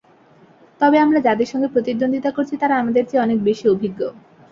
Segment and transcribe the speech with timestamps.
[0.81, 3.99] তবে আমরা যাদের সঙ্গে প্রতিদ্বন্দ্বিতা করেছি, তারা আমাদের চেয়ে অনেক বেশি অভিজ্ঞ।